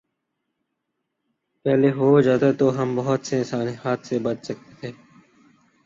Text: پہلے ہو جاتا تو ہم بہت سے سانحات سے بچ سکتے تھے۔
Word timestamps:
پہلے 1.65 1.91
ہو 1.91 2.21
جاتا 2.21 2.51
تو 2.51 2.81
ہم 2.81 2.95
بہت 2.95 3.25
سے 3.25 3.43
سانحات 3.43 3.99
سے 4.03 4.19
بچ 4.19 4.45
سکتے 4.45 4.73
تھے۔ 4.79 4.91